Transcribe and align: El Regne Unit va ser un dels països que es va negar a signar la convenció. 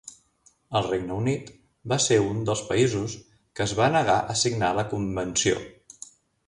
El 0.77 0.85
Regne 0.87 1.17
Unit 1.23 1.51
va 1.93 1.99
ser 2.07 2.17
un 2.31 2.41
dels 2.49 2.65
països 2.71 3.19
que 3.59 3.67
es 3.69 3.77
va 3.83 3.93
negar 3.99 4.19
a 4.35 4.39
signar 4.47 4.75
la 4.81 4.89
convenció. 4.97 5.63